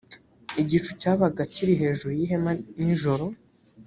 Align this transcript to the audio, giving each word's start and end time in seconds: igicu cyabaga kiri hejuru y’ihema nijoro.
igicu 0.61 0.91
cyabaga 1.01 1.41
kiri 1.53 1.73
hejuru 1.81 2.11
y’ihema 2.17 2.51
nijoro. 2.83 3.25